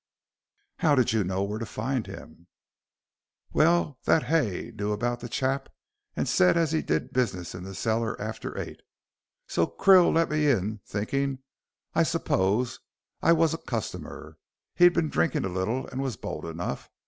"How 0.77 0.95
did 0.95 1.13
you 1.13 1.23
know 1.23 1.43
where 1.43 1.59
to 1.59 1.65
find 1.67 2.07
him?" 2.07 2.47
"Why, 3.51 3.93
that 4.05 4.23
Hay 4.23 4.71
knew 4.73 4.93
about 4.93 5.19
the 5.19 5.29
chap, 5.29 5.69
and 6.15 6.27
said 6.27 6.57
as 6.57 6.71
he 6.71 6.81
did 6.81 7.13
business 7.13 7.53
in 7.53 7.67
a 7.67 7.75
cellar 7.75 8.19
after 8.19 8.57
eight. 8.57 8.81
So 9.45 9.67
Krill 9.67 10.11
let 10.11 10.31
me 10.31 10.49
in, 10.49 10.79
thinking, 10.87 11.43
I 11.93 12.01
'spose, 12.01 12.79
I 13.21 13.31
wos 13.33 13.53
a 13.53 13.59
customer. 13.59 14.39
He'd 14.73 14.95
been 14.95 15.09
drinking 15.09 15.45
a 15.45 15.49
little 15.49 15.87
and 15.89 16.01
was 16.01 16.17
bold 16.17 16.45
enough. 16.47 16.89